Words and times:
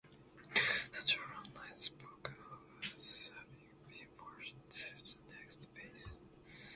Such 0.89 1.15
a 1.15 1.19
runner 1.19 1.67
is 1.75 1.81
spoken 1.81 2.33
of 2.51 2.59
as 2.97 3.29
having 3.35 3.87
been 3.87 4.07
forced 4.17 4.55
to 4.67 5.15
the 5.27 5.31
next 5.31 5.67
base. 5.75 6.21